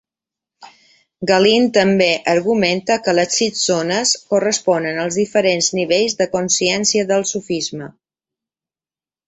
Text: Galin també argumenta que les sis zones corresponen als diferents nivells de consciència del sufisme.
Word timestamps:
Galin 1.31 1.67
també 1.75 2.07
argumenta 2.33 2.97
que 3.09 3.15
les 3.19 3.37
sis 3.41 3.61
zones 3.73 4.15
corresponen 4.33 4.99
als 5.05 5.21
diferents 5.23 5.71
nivells 5.83 6.19
de 6.25 6.31
consciència 6.35 7.07
del 7.15 7.31
sufisme. 7.37 7.95